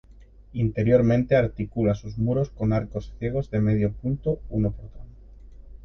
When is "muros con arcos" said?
2.17-3.13